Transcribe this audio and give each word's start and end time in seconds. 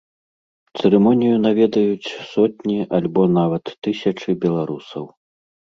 Цырымонію 0.79 1.35
наведаюць 1.45 2.13
сотні 2.31 2.79
альбо 3.01 3.21
нават 3.39 3.65
тысячы 3.87 4.29
беларусаў. 4.49 5.05